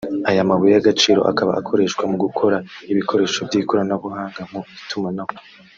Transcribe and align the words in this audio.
Aya 0.29 0.49
mabuye 0.49 0.71
y’agaciro 0.73 1.19
akaba 1.31 1.51
akoreshwa 1.59 2.03
mu 2.11 2.17
gukora 2.23 2.57
ibikoresho 2.91 3.39
by’ikoranabuhanga 3.47 4.41
mu 4.51 4.59
itumanaho 4.81 5.33